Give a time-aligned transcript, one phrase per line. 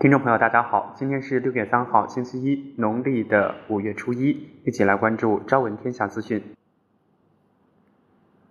[0.00, 6.40] 听众朋友，大家好，今天是六月三号，星期一，农历的五月初一，一起来关注朝闻天下资讯。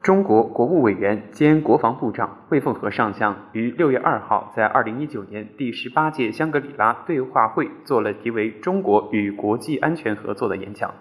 [0.02, 10.94] 中国国务委员兼国防部长魏凤和上将于六月二号在二零一九年第十八届香格里拉对话会做了题为“中国与国际安全合作”的演讲。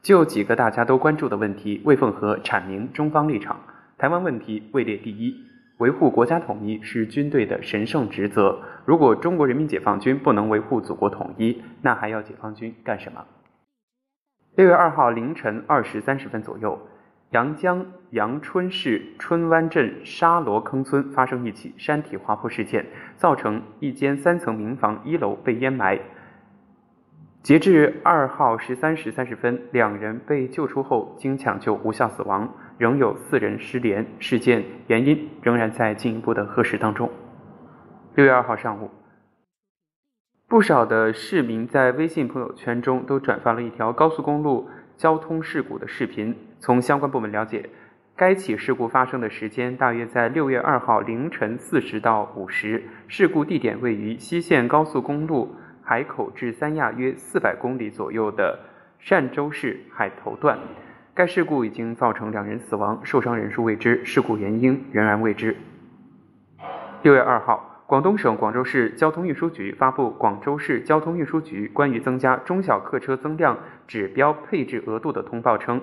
[0.00, 3.58] 就几个大家都关注的问题，魏凤和阐明中方立场。
[3.98, 5.47] 台湾问题位列第一。
[5.78, 8.60] 维护国家统一是军队的神圣职责。
[8.84, 13.24] 如果中国人民解放军不能维护祖国统一，那还要解放军干什么？
[14.56, 16.76] 六月二号凌晨二时三十分左右，
[17.30, 22.84] 阳江阳春市春湾镇沙罗坑村发生一起山体滑坡事件，
[23.16, 26.00] 造成一间三层民房一楼被淹埋。
[27.42, 32.52] 截至二号十三时三十分，两人被救出后经抢救无效死亡。
[32.78, 37.10] 仍有四人失联，事件原因仍然在进一步的核实当中。
[38.14, 38.88] 六月二号上午，
[40.46, 46.36] 不少的市民在微信朋友圈中都转发了一条高速公路交通事故的视频。
[46.60, 47.68] 从相关部门了解，
[48.14, 55.56] 该起事故发生的时间大约在六月二号凌晨四时到五时，事故地点位于西线高速公路
[55.88, 58.58] 海口至三亚约四百公里左右的
[59.02, 60.58] 汕州市海头段。
[61.14, 65.56] 该事故已经造成两人死亡，受伤人数未知，事故原因仍然未知。
[67.00, 75.80] 六月二号，广东省广州市交通运输局发布《广州市交通运输局关于增加中小客车增量指标配置额度的通报》称，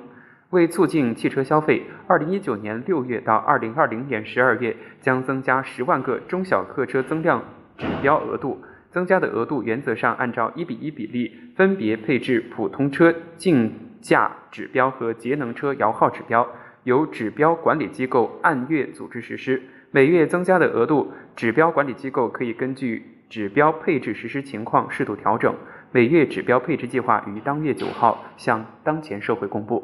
[0.51, 7.43] 为促进汽车消费，二零一九年六月到二零二零年十二月将增加十万个中小客车增量
[7.75, 8.61] 指标额度。
[8.95, 13.73] 增加的额度原则上按照一比一比例分别配置普通车竞。
[14.05, 16.47] 价指标和节能车摇号指标
[16.83, 25.55] 由指标管理机构按月组织实施，每月增加的额度，指标管理机构可以根据指标配置实施情况适度调整。
[25.91, 29.83] 每月指标配置计划于当月九号向当前社会公布。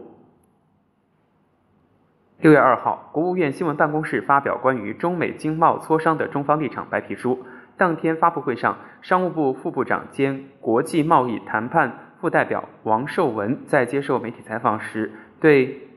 [2.41, 7.43] 六月二号，国务院新闻办公室发表关于中美经贸磋商的中方立场白皮书。
[7.81, 11.91] 当天发布会上，商务部副部长兼国际贸易谈判。
[12.19, 15.89] 副代表王受文在接受媒体采访时，对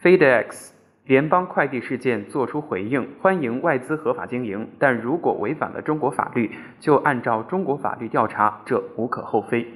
[0.00, 0.70] FedEx
[1.04, 6.50] 联邦快递事件作出回应：欢迎外资合法经营，但如果违反了中国法律，
[6.80, 9.66] 就按照中国法律调查，这无可厚非。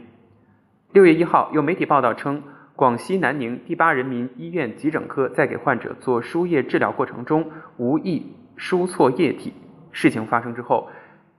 [0.92, 2.42] 六月一号，有媒体报道称，
[2.74, 9.52] 广西南宁第八人民医院急诊科在给患者做输液治疗过程中无意输错液体。
[9.90, 10.88] 事情发生之后。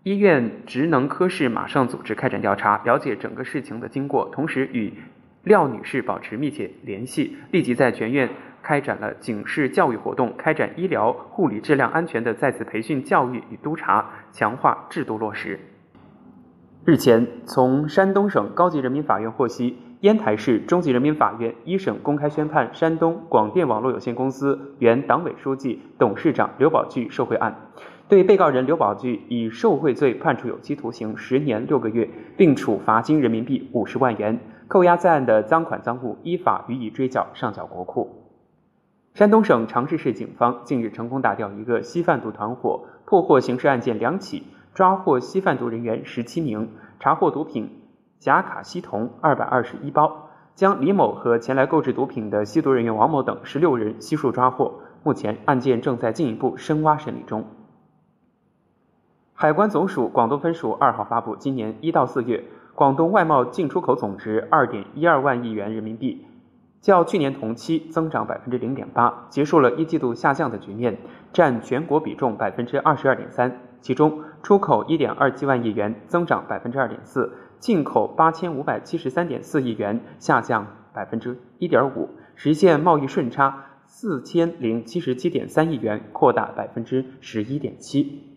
[0.03, 4.93] 医院职能科室马上组织开展调查，了解整个事情的经过，同时与
[5.43, 8.29] 廖女士保持密切联系，立即在全院
[8.61, 15.57] 开展了警示教育活动，开展医疗护理质量安全的再次培训教育与督查，强化制度落实。
[16.83, 27.55] 日前，从山东省高级人民法院获悉，烟台市中级人民法院一审公开宣判山东广电网络有限公司原党委书记、董事长刘宝巨受贿案。
[28.09, 38.19] 对被告人刘宝聚以受贿罪判处有期徒刑十年六个月，并处罚金人民币五十万元，扣押在案的赃款赃物依法予以追缴上缴国库。
[39.15, 44.43] 山东省长治市警方近日成功打掉一个吸贩毒团伙，破获刑事案件两起，
[44.73, 47.81] 抓获吸贩毒人员十七名，查获毒品
[48.19, 54.81] 甲卡西酮二百二十一包，将李某和前来购置毒品的吸毒人员王某等十六人悉数抓获。
[55.03, 57.45] 目前案件正在进一步深挖审理中。
[59.35, 62.43] 海关总署广东分署二号发布，今年一到四月，
[62.75, 66.23] 广东外贸进出口总值二点一二万亿元人民币，
[66.81, 70.99] 较去年同期增长百分之零点八，结束了一季度下降的局面，
[71.33, 73.59] 占全国比重百分之二十二点三。
[73.81, 77.27] 其中，出口一点二七万亿元，增长百分之二点四；
[77.59, 88.32] 进口八千五百七十三点四亿元，下降百分之一点五，实现贸易顺差四千零七十七点三亿元，扩大百分之十一点七。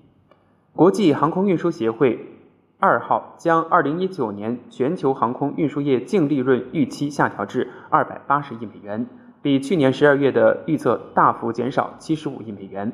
[0.76, 2.20] 国际航空运输协会
[2.78, 9.06] 二号将二零一九年全球航空运输业净利润预期下调至二百八十亿美元，
[9.40, 12.92] 比去年十二月的预测大幅减少七十五亿美元。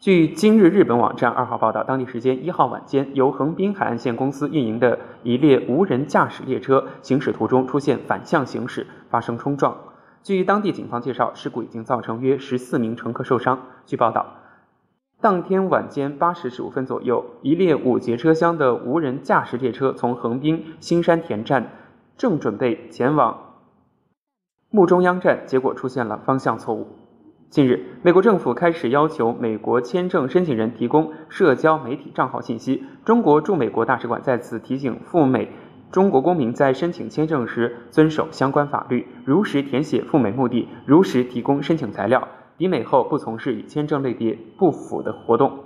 [0.00, 9.74] 据今日日本网站二号报道，当地时间一号晚间，由横滨海岸线公司运营的一列无人驾驶列车行驶途中出现反向行驶，发生冲撞。
[10.22, 13.58] 据当地警方介绍，事故已经造成约十四名乘客受伤。
[13.86, 14.41] 据报道。
[15.22, 21.70] 当天晚间八时十五分左右，一列五节车厢的无人驾驶列车从横滨新山田站
[22.16, 23.38] 正准备前往
[24.68, 26.88] 木中央站，结果出现了方向错误。
[27.50, 32.82] 近日，美国政府开始要求美国签证申请人提供社交媒体账号信息。
[33.04, 35.48] 中国驻美国大使馆在此提醒赴美
[35.92, 45.64] 中国公民，在申请签证时遵守相关法律，如实填写赴美目的，如实提供申请材料，抵美后不从事与签证类别不符的活动。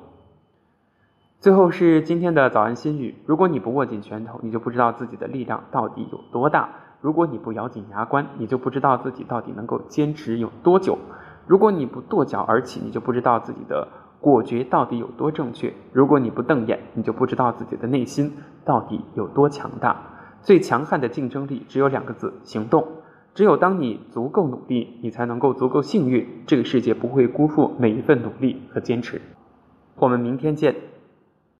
[1.38, 6.68] 最后是今天的早安心语：如果你不握紧拳头，你就不知道自己的力量到底有多大；
[7.00, 10.98] 如果你不咬紧牙关，你就不知道自己到底能够坚持有多久。
[11.46, 13.86] 如果你不跺脚而起，你就不知道自己的
[14.18, 18.32] 果决到底有多正确；如果你不瞪眼，你就不知道自己的内心
[18.64, 19.96] 到底有多强大。
[20.40, 22.84] 最强悍的竞争力只有两个字：行动。
[23.36, 26.26] 只有当你足够努力，你才能够足够幸运。
[26.46, 29.20] 这个世界不会辜负每一份努力和坚持。
[29.96, 30.74] 我们明天见。